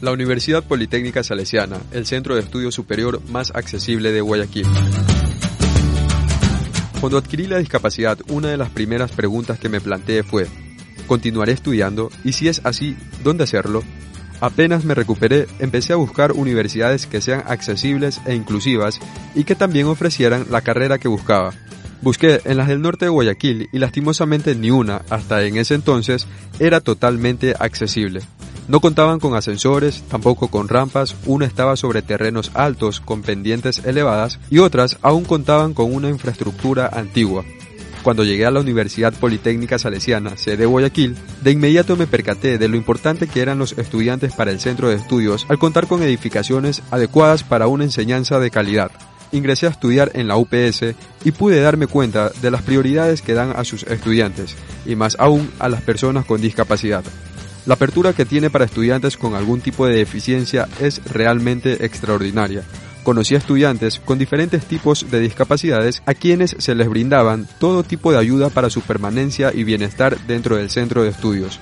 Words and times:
La 0.00 0.12
Universidad 0.12 0.64
Politécnica 0.64 1.22
Salesiana, 1.22 1.78
el 1.92 2.06
centro 2.06 2.34
de 2.34 2.40
estudio 2.40 2.72
superior 2.72 3.20
más 3.28 3.52
accesible 3.54 4.12
de 4.12 4.22
Guayaquil. 4.22 4.66
Cuando 7.00 7.18
adquirí 7.18 7.46
la 7.46 7.58
discapacidad, 7.58 8.18
una 8.28 8.48
de 8.48 8.56
las 8.56 8.70
primeras 8.70 9.12
preguntas 9.12 9.58
que 9.58 9.68
me 9.68 9.82
planteé 9.82 10.22
fue, 10.22 10.46
¿continuaré 11.06 11.52
estudiando? 11.52 12.10
Y 12.24 12.32
si 12.32 12.48
es 12.48 12.62
así, 12.64 12.96
¿dónde 13.22 13.44
hacerlo? 13.44 13.82
Apenas 14.40 14.86
me 14.86 14.94
recuperé, 14.94 15.46
empecé 15.58 15.92
a 15.92 15.96
buscar 15.96 16.32
universidades 16.32 17.06
que 17.06 17.20
sean 17.20 17.44
accesibles 17.46 18.22
e 18.24 18.34
inclusivas 18.34 18.98
y 19.34 19.44
que 19.44 19.54
también 19.54 19.86
ofrecieran 19.86 20.46
la 20.50 20.62
carrera 20.62 20.98
que 20.98 21.08
buscaba. 21.08 21.52
Busqué 22.02 22.40
en 22.44 22.56
las 22.56 22.68
del 22.68 22.80
norte 22.80 23.04
de 23.04 23.10
Guayaquil 23.10 23.68
y 23.72 23.78
lastimosamente 23.78 24.54
ni 24.54 24.70
una, 24.70 25.02
hasta 25.10 25.42
en 25.44 25.58
ese 25.58 25.74
entonces, 25.74 26.26
era 26.58 26.80
totalmente 26.80 27.54
accesible. 27.58 28.22
No 28.68 28.80
contaban 28.80 29.18
con 29.18 29.34
ascensores, 29.34 30.02
tampoco 30.08 30.48
con 30.48 30.68
rampas, 30.68 31.14
una 31.26 31.44
estaba 31.44 31.76
sobre 31.76 32.02
terrenos 32.02 32.52
altos 32.54 33.00
con 33.00 33.20
pendientes 33.20 33.82
elevadas 33.84 34.38
y 34.48 34.58
otras 34.58 34.96
aún 35.02 35.24
contaban 35.24 35.74
con 35.74 35.92
una 35.92 36.08
infraestructura 36.08 36.88
antigua. 36.90 37.44
Cuando 38.02 38.24
llegué 38.24 38.46
a 38.46 38.50
la 38.50 38.60
Universidad 38.60 39.12
Politécnica 39.12 39.78
Salesiana, 39.78 40.38
sede 40.38 40.64
Guayaquil, 40.64 41.16
de 41.42 41.50
inmediato 41.50 41.96
me 41.96 42.06
percaté 42.06 42.56
de 42.56 42.68
lo 42.68 42.76
importante 42.76 43.26
que 43.26 43.42
eran 43.42 43.58
los 43.58 43.76
estudiantes 43.76 44.34
para 44.34 44.50
el 44.50 44.60
centro 44.60 44.88
de 44.88 44.96
estudios 44.96 45.44
al 45.50 45.58
contar 45.58 45.86
con 45.86 46.02
edificaciones 46.02 46.82
adecuadas 46.90 47.42
para 47.44 47.66
una 47.66 47.84
enseñanza 47.84 48.38
de 48.38 48.50
calidad. 48.50 48.90
Ingresé 49.32 49.66
a 49.66 49.70
estudiar 49.70 50.10
en 50.14 50.28
la 50.28 50.36
UPS 50.36 50.94
y 51.24 51.32
pude 51.32 51.60
darme 51.60 51.86
cuenta 51.86 52.30
de 52.42 52.50
las 52.50 52.62
prioridades 52.62 53.22
que 53.22 53.34
dan 53.34 53.52
a 53.56 53.64
sus 53.64 53.84
estudiantes, 53.84 54.56
y 54.86 54.96
más 54.96 55.16
aún 55.18 55.50
a 55.58 55.68
las 55.68 55.82
personas 55.82 56.24
con 56.24 56.40
discapacidad. 56.40 57.04
La 57.66 57.74
apertura 57.74 58.12
que 58.12 58.24
tiene 58.24 58.50
para 58.50 58.64
estudiantes 58.64 59.16
con 59.16 59.34
algún 59.34 59.60
tipo 59.60 59.86
de 59.86 59.96
deficiencia 59.96 60.66
es 60.80 61.04
realmente 61.04 61.84
extraordinaria. 61.84 62.62
Conocí 63.02 63.34
a 63.34 63.38
estudiantes 63.38 64.00
con 64.00 64.18
diferentes 64.18 64.64
tipos 64.66 65.10
de 65.10 65.20
discapacidades 65.20 66.02
a 66.06 66.14
quienes 66.14 66.56
se 66.58 66.74
les 66.74 66.88
brindaban 66.88 67.46
todo 67.58 67.82
tipo 67.82 68.12
de 68.12 68.18
ayuda 68.18 68.50
para 68.50 68.70
su 68.70 68.82
permanencia 68.82 69.52
y 69.54 69.64
bienestar 69.64 70.18
dentro 70.26 70.56
del 70.56 70.70
centro 70.70 71.02
de 71.02 71.10
estudios. 71.10 71.60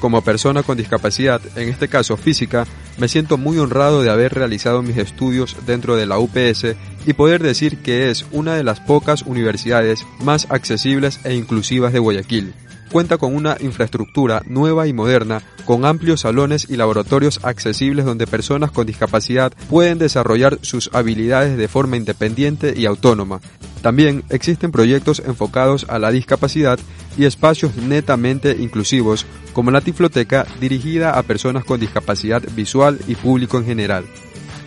Como 0.00 0.22
persona 0.22 0.62
con 0.62 0.78
discapacidad, 0.78 1.40
en 1.56 1.68
este 1.68 1.88
caso 1.88 2.16
física, 2.16 2.66
me 2.98 3.08
siento 3.08 3.36
muy 3.36 3.58
honrado 3.58 4.02
de 4.02 4.10
haber 4.10 4.32
realizado 4.32 4.82
mis 4.82 4.96
estudios 4.96 5.56
dentro 5.66 5.96
de 5.96 6.06
la 6.06 6.18
UPS 6.18 6.76
y 7.06 7.12
poder 7.14 7.42
decir 7.42 7.78
que 7.78 8.10
es 8.10 8.24
una 8.30 8.54
de 8.54 8.62
las 8.62 8.80
pocas 8.80 9.22
universidades 9.22 10.06
más 10.20 10.46
accesibles 10.50 11.20
e 11.24 11.34
inclusivas 11.34 11.92
de 11.92 11.98
Guayaquil 11.98 12.54
cuenta 12.88 13.18
con 13.18 13.34
una 13.34 13.56
infraestructura 13.60 14.42
nueva 14.46 14.86
y 14.86 14.92
moderna, 14.92 15.42
con 15.64 15.84
amplios 15.84 16.22
salones 16.22 16.66
y 16.68 16.76
laboratorios 16.76 17.40
accesibles 17.44 18.04
donde 18.04 18.26
personas 18.26 18.70
con 18.70 18.86
discapacidad 18.86 19.52
pueden 19.68 19.98
desarrollar 19.98 20.58
sus 20.62 20.90
habilidades 20.92 21.56
de 21.56 21.68
forma 21.68 21.96
independiente 21.96 22.74
y 22.76 22.86
autónoma. 22.86 23.40
También 23.82 24.24
existen 24.30 24.72
proyectos 24.72 25.22
enfocados 25.24 25.86
a 25.88 25.98
la 25.98 26.10
discapacidad 26.10 26.78
y 27.18 27.26
espacios 27.26 27.76
netamente 27.76 28.56
inclusivos, 28.58 29.26
como 29.52 29.70
la 29.70 29.82
Tifloteca 29.82 30.46
dirigida 30.60 31.18
a 31.18 31.22
personas 31.22 31.64
con 31.64 31.80
discapacidad 31.80 32.42
visual 32.54 32.98
y 33.06 33.16
público 33.16 33.58
en 33.58 33.66
general. 33.66 34.06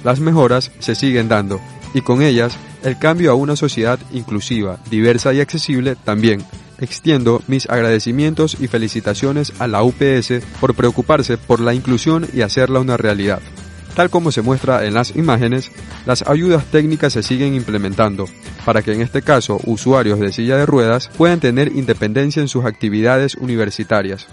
Las 0.03 0.19
mejoras 0.19 0.71
se 0.79 0.93
siguen 0.93 1.29
dando 1.29 1.59
y 1.93 2.01
con 2.01 2.21
ellas 2.21 2.55
el 2.83 2.99
cambio 2.99 3.31
a 3.31 3.35
una 3.35 3.55
sociedad 3.55 3.99
inclusiva, 4.11 4.79
diversa 4.89 5.33
y 5.33 5.39
accesible 5.39 5.95
también 5.95 6.43
extiendo 6.81 7.41
mis 7.47 7.69
agradecimientos 7.69 8.57
y 8.59 8.67
felicitaciones 8.67 9.53
a 9.59 9.67
la 9.67 9.83
UPS 9.83 10.43
por 10.59 10.73
preocuparse 10.73 11.37
por 11.37 11.61
la 11.61 11.73
inclusión 11.73 12.27
y 12.33 12.41
hacerla 12.41 12.79
una 12.79 12.97
realidad. 12.97 13.39
Tal 13.95 14.09
como 14.09 14.31
se 14.31 14.41
muestra 14.41 14.85
en 14.85 14.95
las 14.95 15.15
imágenes, 15.15 15.71
las 16.05 16.27
ayudas 16.27 16.65
técnicas 16.65 17.13
se 17.13 17.23
siguen 17.23 17.53
implementando 17.53 18.25
para 18.65 18.81
que 18.81 18.93
en 18.93 19.01
este 19.01 19.21
caso 19.21 19.59
usuarios 19.65 20.19
de 20.19 20.31
silla 20.31 20.57
de 20.57 20.65
ruedas 20.65 21.09
puedan 21.17 21.39
tener 21.39 21.75
independencia 21.75 22.41
en 22.41 22.47
sus 22.47 22.65
actividades 22.65 23.35
universitarias. 23.35 24.27